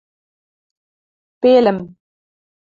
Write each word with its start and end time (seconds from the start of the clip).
Пелӹм... 1.41 1.79